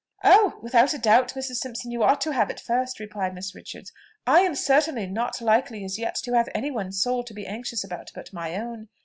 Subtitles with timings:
[0.23, 0.57] "Oh!
[0.63, 1.57] without doubt, Mrs.
[1.57, 3.91] Simpson, you ought to have it first," replied Miss Richards.
[4.25, 7.83] "I am certainly not likely as yet to have any one's soul to be anxious
[7.83, 8.89] about but my own.